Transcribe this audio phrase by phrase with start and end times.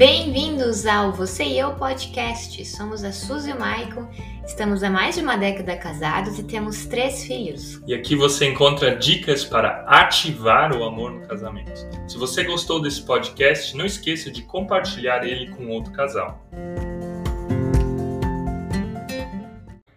[0.00, 2.64] Bem-vindos ao Você e Eu Podcast.
[2.64, 4.08] Somos a Suzy e o Maicon,
[4.46, 7.82] estamos há mais de uma década casados e temos três filhos.
[7.86, 11.86] E aqui você encontra dicas para ativar o amor no casamento.
[12.08, 16.48] Se você gostou desse podcast, não esqueça de compartilhar ele com outro casal.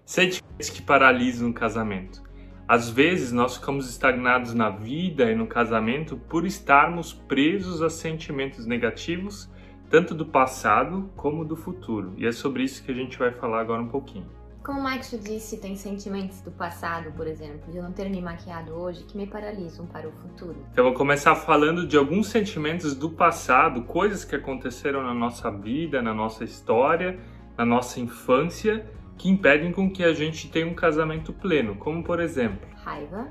[0.05, 2.21] Sentimentos que paralisam o casamento.
[2.67, 8.65] Às vezes nós ficamos estagnados na vida e no casamento por estarmos presos a sentimentos
[8.65, 9.49] negativos
[9.93, 12.15] tanto do passado como do futuro.
[12.17, 14.25] E é sobre isso que a gente vai falar agora um pouquinho.
[14.63, 18.19] Como o Mike disse, tem sentimentos do passado, por exemplo, de eu não ter me
[18.19, 20.55] maquiado hoje, que me paralisam para o futuro.
[20.71, 25.51] Então, eu vou começar falando de alguns sentimentos do passado, coisas que aconteceram na nossa
[25.51, 27.19] vida, na nossa história,
[27.55, 32.19] na nossa infância, que impedem com que a gente tenha um casamento pleno, como por
[32.19, 33.27] exemplo, raiva,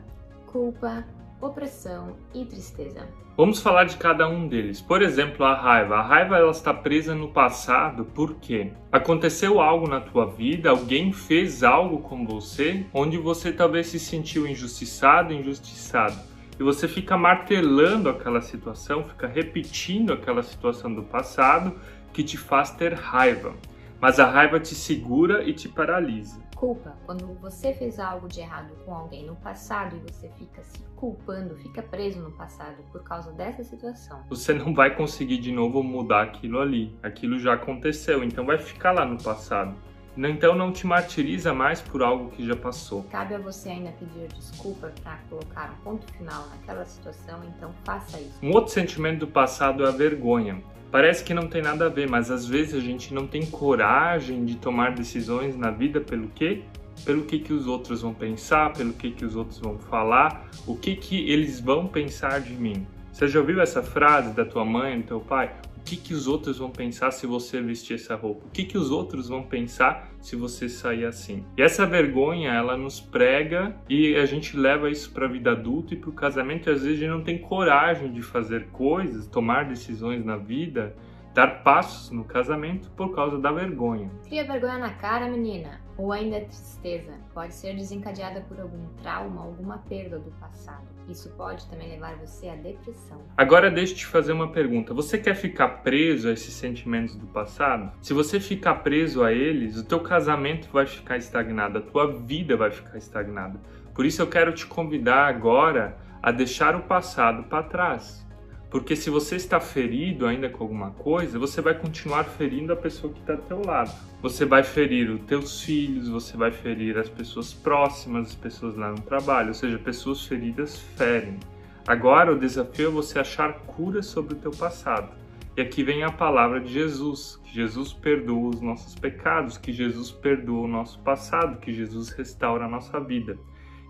[0.47, 1.05] culpa,
[1.43, 3.09] opressão e tristeza.
[3.37, 4.81] Vamos falar de cada um deles.
[4.81, 5.97] Por exemplo, a raiva.
[5.97, 11.65] A raiva ela está presa no passado porque aconteceu algo na tua vida, alguém fez
[11.65, 16.17] algo com você, onde você talvez se sentiu injustiçado, injustiçado.
[16.61, 21.75] E você fica martelando aquela situação, fica repetindo aquela situação do passado
[22.13, 23.55] que te faz ter raiva.
[24.01, 28.73] Mas a raiva te segura e te paralisa culpa, quando você fez algo de errado
[28.85, 33.33] com alguém no passado e você fica se culpando, fica preso no passado por causa
[33.33, 34.23] dessa situação.
[34.29, 36.97] Você não vai conseguir de novo mudar aquilo ali.
[37.03, 39.75] Aquilo já aconteceu, então vai ficar lá no passado.
[40.17, 43.05] Então não te martiriza mais por algo que já passou.
[43.05, 48.21] Cabe a você ainda pedir desculpa para colocar um ponto final naquela situação, então faça
[48.21, 48.39] isso.
[48.43, 50.63] Um outro sentimento do passado é a vergonha.
[50.91, 54.45] Parece que não tem nada a ver, mas às vezes a gente não tem coragem
[54.45, 56.65] de tomar decisões na vida pelo quê?
[57.07, 60.77] Pelo que, que os outros vão pensar, pelo que, que os outros vão falar, o
[60.77, 62.87] que, que eles vão pensar de mim.
[63.11, 65.55] Você já ouviu essa frase da tua mãe, do teu pai?
[65.93, 68.47] Que, que os outros vão pensar se você vestir essa roupa?
[68.47, 71.45] O que, que os outros vão pensar se você sair assim?
[71.55, 75.93] E essa vergonha, ela nos prega e a gente leva isso para a vida adulta
[75.93, 76.71] e para o casamento.
[76.71, 80.97] E às vezes a gente não tem coragem de fazer coisas, tomar decisões na vida,
[81.35, 84.11] dar passos no casamento por causa da vergonha.
[84.27, 89.79] Cria vergonha na cara, menina ou ainda tristeza pode ser desencadeada por algum trauma, alguma
[89.79, 90.87] perda do passado.
[91.09, 93.21] Isso pode também levar você à depressão.
[93.37, 94.95] Agora deixa eu te fazer uma pergunta.
[94.95, 97.93] Você quer ficar preso a esses sentimentos do passado?
[98.01, 102.57] Se você ficar preso a eles, o teu casamento vai ficar estagnado, a tua vida
[102.57, 103.61] vai ficar estagnada.
[103.95, 108.27] Por isso eu quero te convidar agora a deixar o passado para trás.
[108.73, 113.13] Porque se você está ferido ainda com alguma coisa, você vai continuar ferindo a pessoa
[113.13, 113.93] que está do teu lado.
[114.23, 118.91] Você vai ferir os teus filhos, você vai ferir as pessoas próximas, as pessoas lá
[118.91, 121.39] no trabalho, ou seja, pessoas feridas ferem.
[121.87, 125.13] Agora o desafio é você achar cura sobre o teu passado.
[125.55, 130.11] E aqui vem a palavra de Jesus, que Jesus perdoa os nossos pecados, que Jesus
[130.11, 133.39] perdoa o nosso passado, que Jesus restaura a nossa vida.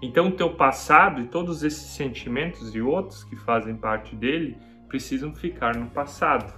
[0.02, 4.58] Então o teu passado e todos esses sentimentos e outros que fazem parte dele
[4.92, 6.52] precisam ficar no passado.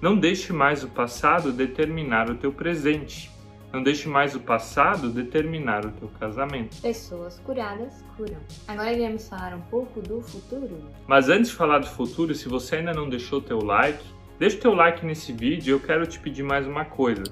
[0.00, 3.28] Não deixe mais o passado determinar o teu presente.
[3.72, 6.80] Não deixe mais o passado determinar o teu casamento.
[6.80, 8.38] Pessoas curadas curam.
[8.68, 10.78] Agora iremos falar um pouco do futuro.
[11.06, 14.04] Mas antes de falar do futuro, se você ainda não deixou teu like,
[14.38, 15.74] deixa o teu like nesse vídeo.
[15.74, 17.24] Eu quero te pedir mais uma coisa.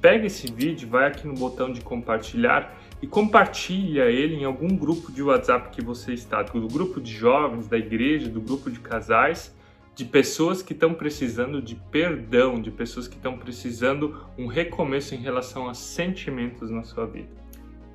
[0.00, 5.12] Pega esse vídeo, vai aqui no botão de compartilhar e compartilha ele em algum grupo
[5.12, 9.54] de WhatsApp que você está, do grupo de jovens, da igreja, do grupo de casais
[9.94, 15.18] de pessoas que estão precisando de perdão, de pessoas que estão precisando um recomeço em
[15.18, 17.28] relação a sentimentos na sua vida.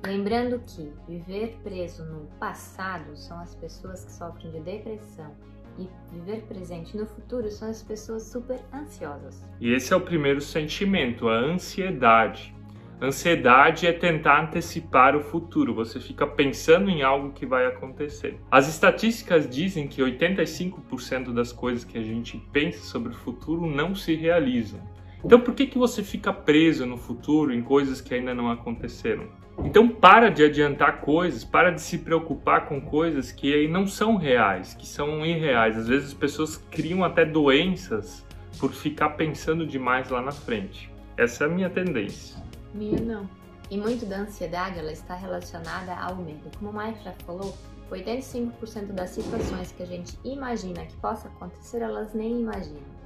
[0.04, 5.34] Lembrando que viver preso no passado são as pessoas que sofrem de depressão
[5.78, 9.44] e viver presente no futuro são as pessoas super ansiosas.
[9.60, 12.55] E esse é o primeiro sentimento, a ansiedade.
[13.00, 18.40] Ansiedade é tentar antecipar o futuro, você fica pensando em algo que vai acontecer.
[18.50, 23.94] As estatísticas dizem que 85% das coisas que a gente pensa sobre o futuro não
[23.94, 24.80] se realizam.
[25.22, 29.24] Então por que, que você fica preso no futuro em coisas que ainda não aconteceram?
[29.62, 34.72] Então para de adiantar coisas, para de se preocupar com coisas que não são reais,
[34.72, 35.76] que são irreais.
[35.76, 38.26] Às vezes as pessoas criam até doenças
[38.58, 40.90] por ficar pensando demais lá na frente.
[41.14, 42.45] Essa é a minha tendência.
[42.76, 43.28] Minha não.
[43.70, 46.50] E muito da ansiedade ela está relacionada ao medo.
[46.58, 47.56] Como o Mike já falou,
[47.90, 52.96] 85% das situações que a gente imagina que possa acontecer, elas nem imaginam.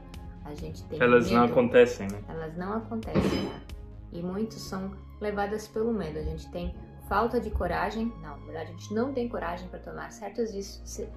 [0.44, 2.22] A gente tem Elas medo, não acontecem, né?
[2.28, 3.22] Elas não acontecem.
[3.22, 3.60] Né?
[4.12, 4.90] E muitos são
[5.20, 6.18] levadas pelo medo.
[6.18, 6.74] A gente tem
[7.08, 8.12] falta de coragem.
[8.22, 10.52] Não, na verdade, a gente não tem coragem para tomar certas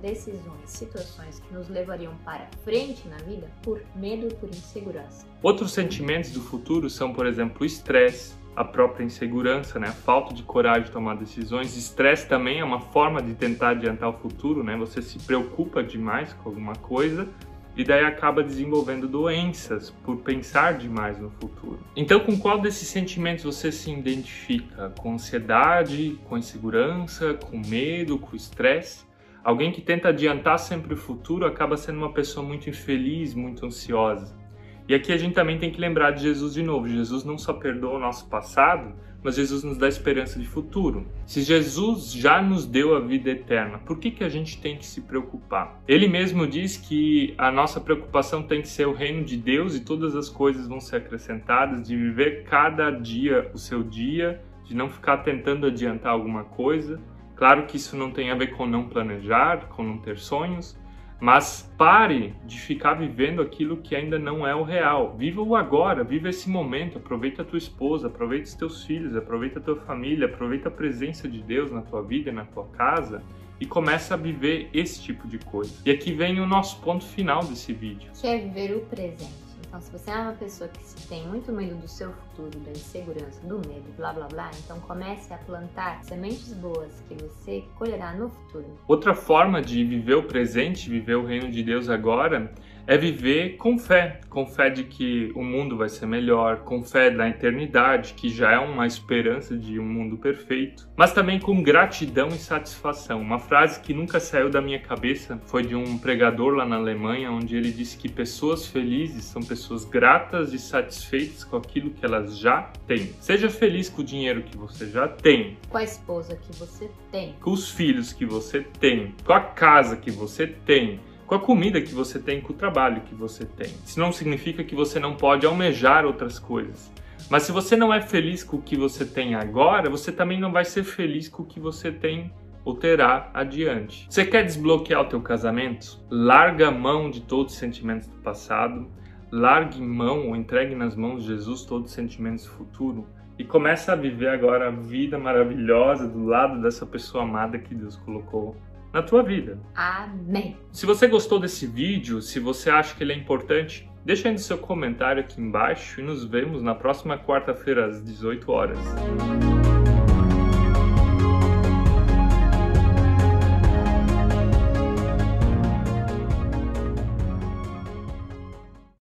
[0.02, 5.26] decisões, situações que nos levariam para frente na vida por medo, por insegurança.
[5.42, 9.88] Outros sentimentos do futuro são, por exemplo, o estresse, a própria insegurança, né?
[9.88, 11.76] a falta de coragem de tomar decisões.
[11.76, 14.76] Estresse também é uma forma de tentar adiantar o futuro, né?
[14.78, 17.28] Você se preocupa demais com alguma coisa
[17.76, 21.80] e daí acaba desenvolvendo doenças por pensar demais no futuro.
[21.96, 24.94] Então, com qual desses sentimentos você se identifica?
[25.00, 29.06] Com ansiedade, com insegurança, com medo, com estresse?
[29.44, 34.43] Alguém que tenta adiantar sempre o futuro acaba sendo uma pessoa muito infeliz, muito ansiosa.
[34.88, 36.88] E aqui a gente também tem que lembrar de Jesus de novo.
[36.88, 38.94] Jesus não só perdoa o nosso passado,
[39.24, 41.08] mas Jesus nos dá esperança de futuro.
[41.26, 44.86] Se Jesus já nos deu a vida eterna, por que, que a gente tem que
[44.86, 45.82] se preocupar?
[45.88, 49.80] Ele mesmo diz que a nossa preocupação tem que ser o reino de Deus e
[49.80, 54.90] todas as coisas vão ser acrescentadas, de viver cada dia o seu dia, de não
[54.90, 57.00] ficar tentando adiantar alguma coisa.
[57.36, 60.78] Claro que isso não tem a ver com não planejar, com não ter sonhos,
[61.20, 65.16] mas pare de ficar vivendo aquilo que ainda não é o real.
[65.18, 69.60] Viva o agora, viva esse momento, aproveita a tua esposa, aproveita os teus filhos, aproveita
[69.60, 73.22] a tua família, aproveita a presença de Deus na tua vida, na tua casa
[73.60, 75.74] e começa a viver esse tipo de coisa.
[75.86, 78.12] E aqui vem o nosso ponto final desse vídeo.
[78.14, 79.43] Que é viver o presente.
[79.74, 83.42] Então, se você é uma pessoa que tem muito medo do seu futuro, da insegurança,
[83.42, 88.30] do medo, blá blá blá, então comece a plantar sementes boas que você colherá no
[88.30, 88.68] futuro.
[88.88, 92.54] Outra forma de viver o presente, viver o reino de Deus agora,
[92.86, 97.10] é viver com fé, com fé de que o mundo vai ser melhor, com fé
[97.10, 102.30] da eternidade, que já é uma esperança de um mundo perfeito, mas também com gratidão
[102.30, 103.22] e satisfação.
[103.22, 107.32] Uma frase que nunca saiu da minha cabeça foi de um pregador lá na Alemanha,
[107.32, 112.38] onde ele disse que pessoas felizes são pessoas gratas e satisfeitas com aquilo que elas
[112.38, 113.14] já têm.
[113.20, 117.34] Seja feliz com o dinheiro que você já tem, com a esposa que você tem,
[117.40, 121.82] com os filhos que você tem, com a casa que você tem com a comida
[121.82, 123.72] que você tem, com o trabalho que você tem.
[123.86, 126.92] Isso não significa que você não pode almejar outras coisas.
[127.30, 130.52] Mas se você não é feliz com o que você tem agora, você também não
[130.52, 132.32] vai ser feliz com o que você tem
[132.66, 134.06] ou terá adiante.
[134.10, 136.00] Você quer desbloquear o teu casamento?
[136.10, 138.88] Larga a mão de todos os sentimentos do passado,
[139.32, 143.90] largue mão ou entregue nas mãos de Jesus todos os sentimentos do futuro e comece
[143.90, 148.56] a viver agora a vida maravilhosa do lado dessa pessoa amada que Deus colocou
[148.94, 149.60] na tua vida.
[149.74, 150.56] Amém.
[150.72, 154.40] Se você gostou desse vídeo, se você acha que ele é importante, deixa aí no
[154.40, 158.78] seu comentário aqui embaixo e nos vemos na próxima quarta-feira às 18 horas.